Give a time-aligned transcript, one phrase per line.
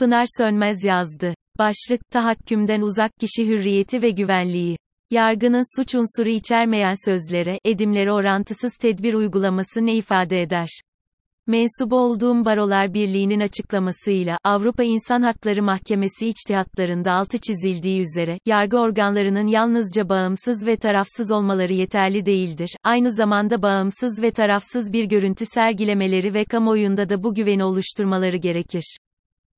[0.00, 1.34] Pınar Sönmez yazdı.
[1.58, 4.76] Başlık, tahakkümden uzak kişi hürriyeti ve güvenliği.
[5.10, 10.68] Yargının suç unsuru içermeyen sözlere, edimlere orantısız tedbir uygulaması ne ifade eder?
[11.46, 19.46] Mensubu olduğum Barolar Birliği'nin açıklamasıyla, Avrupa İnsan Hakları Mahkemesi içtihatlarında altı çizildiği üzere, yargı organlarının
[19.46, 26.34] yalnızca bağımsız ve tarafsız olmaları yeterli değildir, aynı zamanda bağımsız ve tarafsız bir görüntü sergilemeleri
[26.34, 28.96] ve kamuoyunda da bu güveni oluşturmaları gerekir.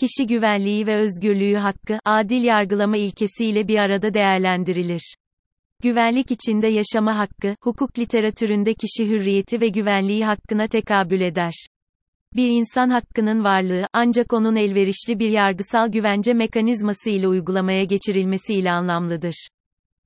[0.00, 5.16] Kişi güvenliği ve özgürlüğü hakkı, adil yargılama ilkesiyle bir arada değerlendirilir.
[5.82, 11.66] Güvenlik içinde yaşama hakkı, hukuk literatüründe kişi hürriyeti ve güvenliği hakkına tekabül eder.
[12.36, 18.70] Bir insan hakkının varlığı, ancak onun elverişli bir yargısal güvence mekanizması ile uygulamaya geçirilmesi ile
[18.70, 19.48] anlamlıdır.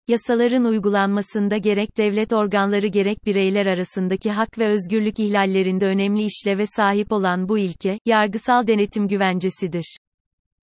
[0.08, 7.12] Yasaların uygulanmasında gerek devlet organları gerek bireyler arasındaki hak ve özgürlük ihlallerinde önemli işleve sahip
[7.12, 9.96] olan bu ilke, yargısal denetim güvencesidir.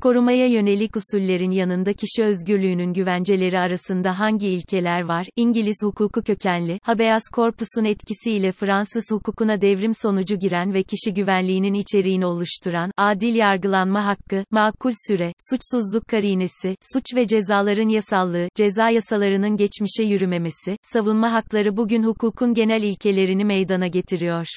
[0.05, 5.27] Korumaya yönelik usullerin yanında kişi özgürlüğünün güvenceleri arasında hangi ilkeler var?
[5.35, 12.25] İngiliz hukuku kökenli, habeas corpus'un etkisiyle Fransız hukukuna devrim sonucu giren ve kişi güvenliğinin içeriğini
[12.25, 20.03] oluşturan, adil yargılanma hakkı, makul süre, suçsuzluk karinesi, suç ve cezaların yasallığı, ceza yasalarının geçmişe
[20.03, 24.47] yürümemesi, savunma hakları bugün hukukun genel ilkelerini meydana getiriyor.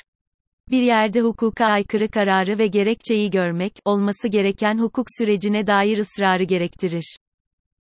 [0.71, 7.17] Bir yerde hukuka aykırı kararı ve gerekçeyi görmek, olması gereken hukuk sürecine dair ısrarı gerektirir.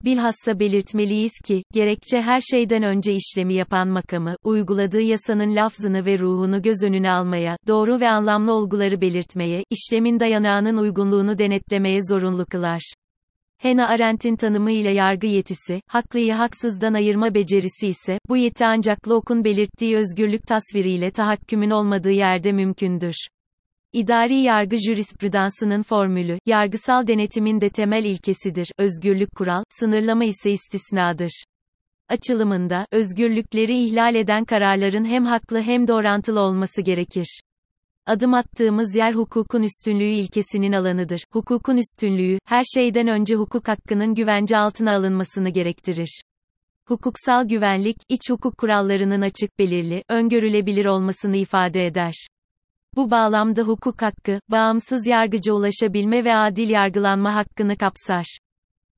[0.04, 6.62] Bilhassa belirtmeliyiz ki, gerekçe her şeyden önce işlemi yapan makamı, uyguladığı yasanın lafzını ve ruhunu
[6.62, 12.92] göz önüne almaya, doğru ve anlamlı olguları belirtmeye, işlemin dayanağının uygunluğunu denetlemeye zorunlu kılar.
[13.62, 19.96] Hannah Arendt'in tanımıyla yargı yetisi, haklıyı haksızdan ayırma becerisi ise, bu yeti ancak Locke'un belirttiği
[19.96, 23.14] özgürlük tasviriyle tahakkümün olmadığı yerde mümkündür.
[23.92, 31.44] İdari yargı jürisprudansının formülü, yargısal denetimin de temel ilkesidir, özgürlük kural, sınırlama ise istisnadır.
[32.08, 37.40] Açılımında, özgürlükleri ihlal eden kararların hem haklı hem de orantılı olması gerekir.
[38.06, 41.24] Adım attığımız yer hukukun üstünlüğü ilkesinin alanıdır.
[41.32, 46.22] Hukukun üstünlüğü, her şeyden önce hukuk hakkının güvence altına alınmasını gerektirir.
[46.88, 52.14] Hukuksal güvenlik, iç hukuk kurallarının açık belirli, öngörülebilir olmasını ifade eder.
[52.96, 58.38] Bu bağlamda hukuk hakkı, bağımsız yargıca ulaşabilme ve adil yargılanma hakkını kapsar.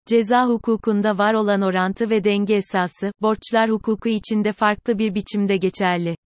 [0.07, 6.17] Ceza hukukunda var olan orantı ve denge esası, borçlar hukuku içinde farklı bir biçimde geçerli.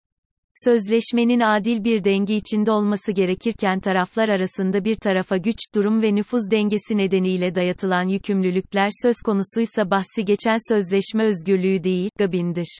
[0.55, 6.51] Sözleşmenin adil bir denge içinde olması gerekirken taraflar arasında bir tarafa güç, durum ve nüfuz
[6.51, 12.79] dengesi nedeniyle dayatılan yükümlülükler söz konusuysa bahsi geçen sözleşme özgürlüğü değil, gabindir.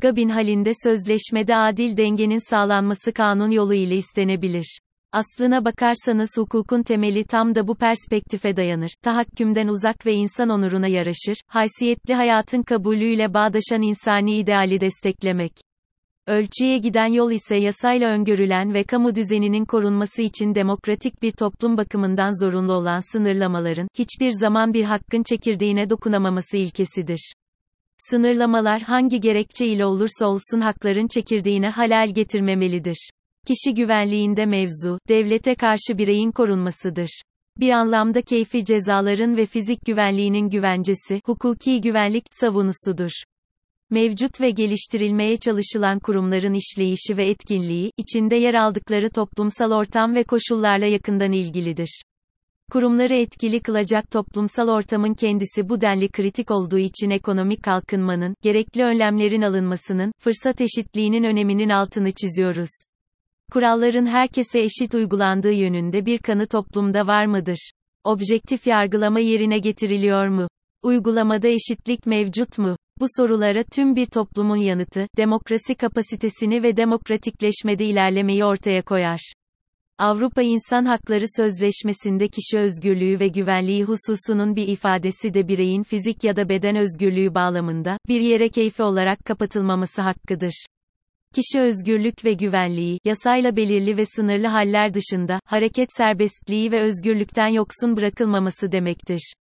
[0.00, 4.78] Gabin halinde sözleşmede adil dengenin sağlanması kanun yolu ile istenebilir.
[5.12, 8.90] Aslına bakarsanız hukukun temeli tam da bu perspektife dayanır.
[9.02, 15.67] Tahakkümden uzak ve insan onuruna yaraşır, haysiyetli hayatın kabulüyle bağdaşan insani ideali desteklemek.
[16.28, 22.44] Ölçüye giden yol ise yasayla öngörülen ve kamu düzeninin korunması için demokratik bir toplum bakımından
[22.44, 27.32] zorunlu olan sınırlamaların, hiçbir zaman bir hakkın çekirdeğine dokunamaması ilkesidir.
[27.98, 33.10] Sınırlamalar hangi gerekçe ile olursa olsun hakların çekirdeğine halal getirmemelidir.
[33.46, 37.22] Kişi güvenliğinde mevzu, devlete karşı bireyin korunmasıdır.
[37.60, 43.10] Bir anlamda keyfi cezaların ve fizik güvenliğinin güvencesi, hukuki güvenlik, savunusudur
[43.90, 50.86] mevcut ve geliştirilmeye çalışılan kurumların işleyişi ve etkinliği, içinde yer aldıkları toplumsal ortam ve koşullarla
[50.86, 52.02] yakından ilgilidir.
[52.72, 59.42] Kurumları etkili kılacak toplumsal ortamın kendisi bu denli kritik olduğu için ekonomik kalkınmanın, gerekli önlemlerin
[59.42, 62.70] alınmasının, fırsat eşitliğinin öneminin altını çiziyoruz.
[63.52, 67.70] Kuralların herkese eşit uygulandığı yönünde bir kanı toplumda var mıdır?
[68.04, 70.48] Objektif yargılama yerine getiriliyor mu?
[70.82, 72.76] Uygulamada eşitlik mevcut mu?
[73.00, 79.32] Bu sorulara tüm bir toplumun yanıtı, demokrasi kapasitesini ve demokratikleşmede ilerlemeyi ortaya koyar.
[79.98, 86.36] Avrupa İnsan Hakları Sözleşmesi'nde kişi özgürlüğü ve güvenliği hususunun bir ifadesi de bireyin fizik ya
[86.36, 90.66] da beden özgürlüğü bağlamında, bir yere keyfi olarak kapatılmaması hakkıdır.
[91.34, 97.96] Kişi özgürlük ve güvenliği, yasayla belirli ve sınırlı haller dışında, hareket serbestliği ve özgürlükten yoksun
[97.96, 99.34] bırakılmaması demektir.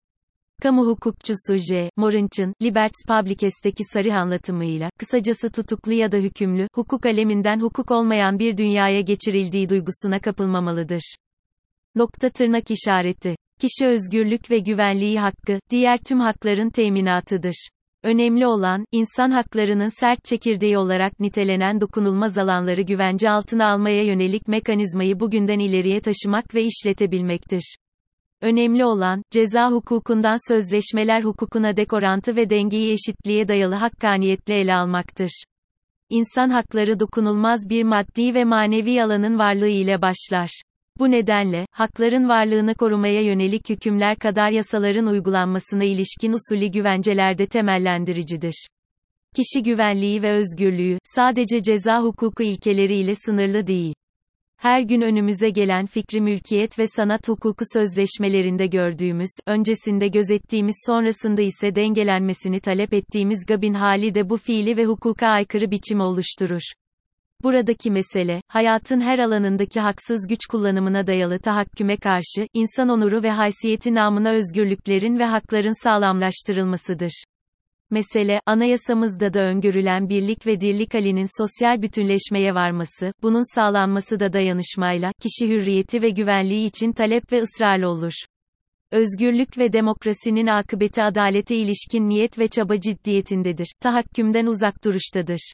[0.64, 1.90] Kamu hukukçusu J.
[1.98, 8.58] Morinch'ın, Liberts Publices'teki sarı anlatımıyla, kısacası tutuklu ya da hükümlü, hukuk aleminden hukuk olmayan bir
[8.58, 11.16] dünyaya geçirildiği duygusuna kapılmamalıdır.
[11.96, 13.36] Nokta tırnak işareti.
[13.60, 17.70] Kişi özgürlük ve güvenliği hakkı, diğer tüm hakların teminatıdır.
[18.04, 25.20] Önemli olan, insan haklarının sert çekirdeği olarak nitelenen dokunulmaz alanları güvence altına almaya yönelik mekanizmayı
[25.20, 27.78] bugünden ileriye taşımak ve işletebilmektir.
[28.42, 35.44] Önemli olan, ceza hukukundan sözleşmeler hukukuna dek orantı ve dengeyi eşitliğe dayalı hakkaniyetle ele almaktır.
[36.10, 40.62] İnsan hakları dokunulmaz bir maddi ve manevi alanın varlığı ile başlar.
[41.00, 48.68] Bu nedenle, hakların varlığını korumaya yönelik hükümler kadar yasaların uygulanmasına ilişkin usulü güvencelerde temellendiricidir.
[49.36, 53.94] Kişi güvenliği ve özgürlüğü, sadece ceza hukuku ilkeleriyle sınırlı değil.
[54.58, 61.76] Her gün önümüze gelen fikri mülkiyet ve sanat hukuku sözleşmelerinde gördüğümüz, öncesinde gözettiğimiz sonrasında ise
[61.76, 66.62] dengelenmesini talep ettiğimiz gabin hali de bu fiili ve hukuka aykırı biçim oluşturur.
[67.44, 73.94] Buradaki mesele, hayatın her alanındaki haksız güç kullanımına dayalı tahakküme karşı, insan onuru ve haysiyeti
[73.94, 77.24] namına özgürlüklerin ve hakların sağlamlaştırılmasıdır.
[77.92, 85.12] Mesele, anayasamızda da öngörülen birlik ve dirlik halinin sosyal bütünleşmeye varması, bunun sağlanması da dayanışmayla,
[85.22, 88.14] kişi hürriyeti ve güvenliği için talep ve ısrarlı olur.
[88.92, 95.54] Özgürlük ve demokrasinin akıbeti adalete ilişkin niyet ve çaba ciddiyetindedir, tahakkümden uzak duruştadır.